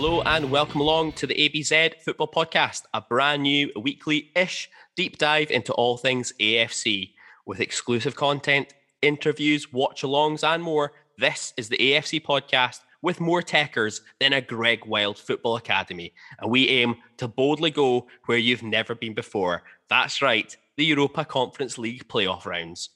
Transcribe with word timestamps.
Hello 0.00 0.22
and 0.22 0.48
welcome 0.48 0.80
along 0.80 1.10
to 1.14 1.26
the 1.26 1.34
ABZ 1.34 2.00
Football 2.04 2.28
Podcast, 2.28 2.82
a 2.94 3.00
brand 3.00 3.42
new 3.42 3.68
weekly 3.74 4.30
ish 4.36 4.70
deep 4.94 5.18
dive 5.18 5.50
into 5.50 5.72
all 5.72 5.96
things 5.96 6.32
AFC 6.38 7.14
with 7.46 7.58
exclusive 7.58 8.14
content, 8.14 8.74
interviews, 9.02 9.72
watch 9.72 10.02
alongs, 10.02 10.46
and 10.46 10.62
more. 10.62 10.92
This 11.18 11.52
is 11.56 11.68
the 11.68 11.78
AFC 11.78 12.24
Podcast 12.24 12.78
with 13.02 13.18
more 13.18 13.42
techers 13.42 14.02
than 14.20 14.32
a 14.32 14.40
Greg 14.40 14.86
Wild 14.86 15.18
Football 15.18 15.56
Academy, 15.56 16.14
and 16.38 16.48
we 16.48 16.68
aim 16.68 16.94
to 17.16 17.26
boldly 17.26 17.72
go 17.72 18.06
where 18.26 18.38
you've 18.38 18.62
never 18.62 18.94
been 18.94 19.14
before. 19.14 19.64
That's 19.90 20.22
right, 20.22 20.56
the 20.76 20.84
Europa 20.84 21.24
Conference 21.24 21.76
League 21.76 22.06
playoff 22.06 22.46
rounds. 22.46 22.90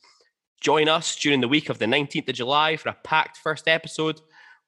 Join 0.61 0.89
us 0.89 1.17
during 1.17 1.41
the 1.41 1.49
week 1.49 1.69
of 1.69 1.81
the 1.81 1.87
19th 1.87 2.29
of 2.29 2.37
July 2.37 2.77
for 2.77 2.91
a 2.91 2.99
packed 3.03 3.39
first 3.39 3.67
episode 3.67 4.21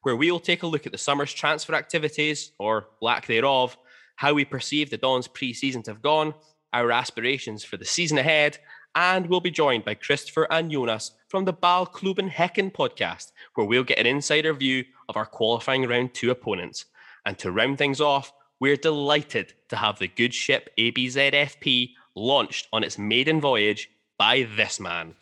where 0.04 0.14
we 0.14 0.30
will 0.30 0.40
take 0.40 0.62
a 0.62 0.66
look 0.66 0.86
at 0.86 0.92
the 0.92 0.98
summer's 0.98 1.32
transfer 1.32 1.74
activities, 1.74 2.52
or 2.58 2.88
lack 3.00 3.26
thereof, 3.26 3.76
how 4.16 4.34
we 4.34 4.44
perceive 4.44 4.90
the 4.90 4.98
Dons 4.98 5.26
pre 5.26 5.52
season 5.52 5.82
to 5.82 5.90
have 5.90 6.02
gone, 6.02 6.34
our 6.72 6.92
aspirations 6.92 7.64
for 7.64 7.78
the 7.78 7.84
season 7.86 8.18
ahead, 8.18 8.58
and 8.94 9.26
we'll 9.26 9.40
be 9.40 9.50
joined 9.50 9.84
by 9.84 9.94
Christopher 9.94 10.46
and 10.50 10.70
Jonas 10.70 11.12
from 11.28 11.46
the 11.46 11.54
Ballklubben 11.54 12.30
Häcken 12.30 12.70
podcast, 12.70 13.32
where 13.54 13.66
we'll 13.66 13.82
get 13.82 13.98
an 13.98 14.06
insider 14.06 14.52
view 14.52 14.84
of 15.08 15.16
our 15.16 15.26
qualifying 15.26 15.86
round 15.86 16.12
two 16.12 16.30
opponents. 16.30 16.84
And 17.24 17.38
to 17.38 17.50
round 17.50 17.78
things 17.78 18.00
off, 18.00 18.32
we're 18.60 18.76
delighted 18.76 19.54
to 19.70 19.76
have 19.76 19.98
the 19.98 20.08
good 20.08 20.34
ship 20.34 20.70
ABZFP 20.78 21.92
launched 22.14 22.68
on 22.72 22.84
its 22.84 22.98
maiden 22.98 23.40
voyage 23.40 23.88
by 24.18 24.46
this 24.56 24.78
man. 24.78 25.14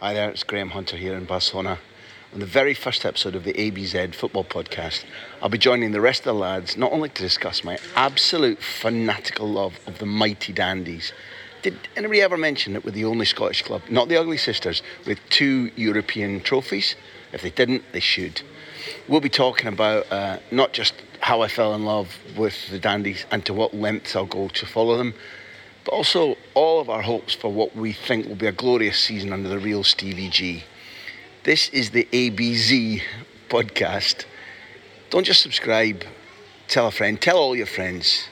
Hi 0.00 0.12
there, 0.12 0.30
it's 0.30 0.44
Graham 0.44 0.70
Hunter 0.70 0.96
here 0.96 1.16
in 1.16 1.24
Barcelona 1.24 1.78
on 2.32 2.40
the 2.40 2.46
very 2.46 2.74
first 2.74 3.06
episode 3.06 3.34
of 3.34 3.44
the 3.44 3.54
ABZ 3.54 4.14
Football 4.14 4.44
Podcast. 4.44 5.04
I'll 5.40 5.48
be 5.48 5.56
joining 5.56 5.92
the 5.92 6.00
rest 6.00 6.20
of 6.20 6.24
the 6.26 6.34
lads 6.34 6.76
not 6.76 6.92
only 6.92 7.08
to 7.08 7.22
discuss 7.22 7.64
my 7.64 7.78
absolute 7.96 8.62
fanatical 8.62 9.48
love 9.48 9.80
of 9.86 9.98
the 9.98 10.06
mighty 10.06 10.52
Dandies. 10.52 11.12
Did 11.62 11.78
anybody 11.96 12.20
ever 12.20 12.36
mention 12.36 12.74
that 12.74 12.84
we're 12.84 12.90
the 12.90 13.06
only 13.06 13.24
Scottish 13.24 13.62
club, 13.62 13.82
not 13.88 14.08
the 14.08 14.16
Ugly 14.18 14.36
Sisters, 14.36 14.82
with 15.06 15.18
two 15.30 15.70
European 15.74 16.40
trophies? 16.42 16.96
If 17.32 17.40
they 17.40 17.50
didn't, 17.50 17.82
they 17.92 18.00
should. 18.00 18.42
We'll 19.08 19.20
be 19.20 19.30
talking 19.30 19.66
about 19.66 20.10
uh, 20.12 20.38
not 20.50 20.72
just 20.74 20.94
how 21.20 21.40
I 21.40 21.48
fell 21.48 21.74
in 21.74 21.84
love 21.84 22.14
with 22.36 22.68
the 22.68 22.78
Dandies 22.78 23.24
and 23.30 23.44
to 23.46 23.54
what 23.54 23.74
lengths 23.74 24.14
I'll 24.14 24.26
go 24.26 24.48
to 24.48 24.66
follow 24.66 24.98
them, 24.98 25.14
but 25.84 25.92
also 25.92 26.36
all 26.52 26.78
of 26.80 26.90
our 26.90 27.02
hopes 27.02 27.34
for 27.34 27.50
what 27.50 27.74
we 27.74 27.92
think 27.92 28.28
will 28.28 28.36
be 28.36 28.46
a 28.46 28.52
glorious 28.52 28.98
season 28.98 29.32
under 29.32 29.48
the 29.48 29.58
real 29.58 29.82
Stevie 29.82 30.28
G. 30.28 30.64
This 31.48 31.70
is 31.70 31.92
the 31.92 32.06
ABZ 32.12 33.00
podcast. 33.48 34.26
Don't 35.08 35.24
just 35.24 35.40
subscribe, 35.40 36.04
tell 36.66 36.88
a 36.88 36.90
friend, 36.90 37.18
tell 37.18 37.38
all 37.38 37.56
your 37.56 37.64
friends, 37.64 38.28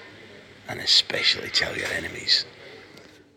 and 0.68 0.80
especially 0.80 1.48
tell 1.48 1.74
your 1.74 1.86
enemies. 1.96 2.44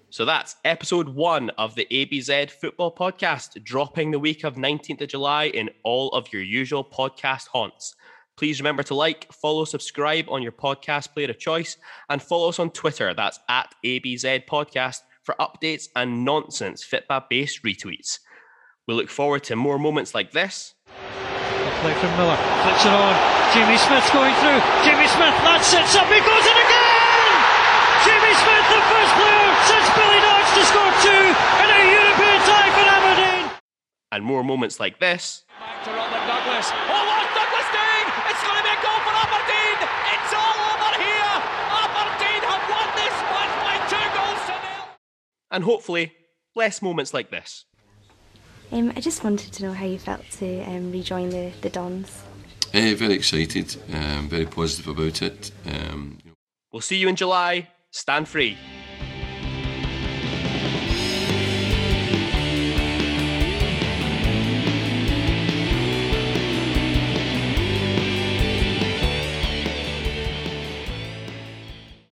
So 0.10 0.26
that's 0.26 0.58
episode 0.66 1.08
one 1.08 1.52
of 1.52 1.76
the 1.76 1.88
ABZ 1.90 2.52
Football 2.52 2.94
Podcast, 2.94 3.64
dropping 3.64 4.12
the 4.12 4.20
week 4.20 4.44
of 4.44 4.56
19th 4.56 5.00
of 5.00 5.08
July 5.08 5.46
in 5.46 5.70
all 5.86 6.10
of 6.10 6.34
your 6.34 6.42
usual 6.42 6.84
podcast 6.84 7.48
haunts. 7.48 7.96
Please 8.36 8.60
remember 8.60 8.84
to 8.84 8.96
like, 8.96 9.32
follow, 9.32 9.64
subscribe 9.64 10.26
on 10.28 10.44
your 10.44 10.52
podcast 10.52 11.14
player 11.14 11.30
of 11.30 11.40
choice, 11.40 11.78
and 12.10 12.22
follow 12.22 12.50
us 12.50 12.60
on 12.60 12.70
Twitter. 12.72 13.14
That's 13.14 13.40
at 13.48 13.74
ABZ 13.86 14.46
Podcast 14.46 15.04
for 15.24 15.36
updates 15.40 15.88
and 15.96 16.26
nonsense 16.26 16.86
Fitbah 16.86 17.30
based 17.30 17.64
retweets. 17.64 18.20
We 18.90 18.96
look 18.98 19.14
forward 19.14 19.46
to 19.54 19.56
more 19.56 19.78
moments 19.78 20.18
like 20.18 20.34
this. 20.34 20.74
A 20.90 21.72
play 21.86 21.94
from 22.02 22.10
Miller, 22.18 22.34
flicks 22.66 22.82
it 22.82 22.90
on. 22.90 23.14
Jimmy 23.54 23.78
Smith's 23.78 24.10
going 24.10 24.34
through. 24.42 24.58
Jimmy 24.82 25.06
Smith, 25.06 25.38
that 25.46 25.62
sets 25.62 25.94
up, 25.94 26.10
he 26.10 26.18
goes 26.18 26.42
in 26.50 26.58
again! 26.58 27.34
Jimmy 28.02 28.34
Smith, 28.34 28.66
the 28.66 28.82
first 28.90 29.14
player 29.14 29.50
since 29.70 29.86
Billy 29.94 30.18
Dodds 30.26 30.50
to 30.58 30.64
score 30.74 30.94
two 31.06 31.22
in 31.22 31.70
a 31.70 31.82
European 31.86 32.40
tie 32.50 32.72
for 32.74 32.86
Aberdeen. 32.90 33.46
And 34.10 34.26
more 34.26 34.42
moments 34.42 34.82
like 34.82 34.98
this. 34.98 35.46
Back 35.62 35.86
to 35.86 35.94
Robert 35.94 36.26
Douglas. 36.26 36.74
Oh, 36.74 37.04
what's 37.14 37.30
Douglas 37.38 37.70
doing? 37.70 38.06
It's 38.26 38.42
going 38.42 38.58
to 38.58 38.66
be 38.66 38.74
a 38.74 38.82
goal 38.82 39.00
for 39.06 39.14
Aberdeen. 39.14 39.78
It's 40.18 40.34
all 40.34 40.58
over 40.66 40.92
here. 40.98 41.34
Aberdeen 41.78 42.42
have 42.42 42.66
won 42.66 42.90
this 42.98 43.16
match 43.38 43.54
by 43.62 43.76
two 43.86 44.08
goals 44.18 44.42
to 44.50 44.56
nil. 44.66 44.86
And 45.54 45.62
hopefully, 45.62 46.18
less 46.58 46.82
moments 46.82 47.14
like 47.14 47.30
this. 47.30 47.69
Um, 48.72 48.94
I 48.96 49.00
just 49.02 49.24
wanted 49.24 49.52
to 49.54 49.64
know 49.64 49.74
how 49.74 49.86
you 49.86 49.98
felt 49.98 50.30
to 50.40 50.62
um, 50.64 50.92
rejoin 50.92 51.30
the, 51.30 51.52
the 51.62 51.70
Dons. 51.70 52.24
Uh, 52.74 52.94
very 52.96 53.14
excited, 53.14 53.76
um, 53.94 54.30
very 54.30 54.46
positive 54.46 54.88
about 54.88 55.22
it. 55.22 55.52
Um, 55.66 56.20
We'll 56.72 56.82
see 56.82 56.98
you 56.98 57.08
in 57.08 57.16
July. 57.16 57.68
Stand 57.90 58.28
free. 58.28 58.56